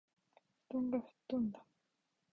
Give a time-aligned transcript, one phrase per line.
[0.67, 1.59] 布団が吹っ飛んだ。
[1.61, 1.65] （まじで）